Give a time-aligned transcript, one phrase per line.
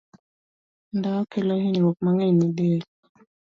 [0.97, 2.79] Ndawa kelo hinyruok mang'eny ne del.